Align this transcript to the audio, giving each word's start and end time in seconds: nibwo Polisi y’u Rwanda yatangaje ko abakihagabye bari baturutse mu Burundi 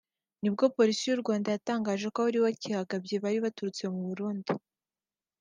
nibwo 0.41 0.63
Polisi 0.75 1.03
y’u 1.07 1.21
Rwanda 1.23 1.47
yatangaje 1.51 2.05
ko 2.15 2.19
abakihagabye 2.39 3.15
bari 3.23 3.37
baturutse 3.45 3.83
mu 3.93 4.01
Burundi 4.09 4.51